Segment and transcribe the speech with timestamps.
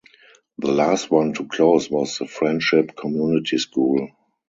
[0.57, 4.09] The last one to close was the Friendship Community School.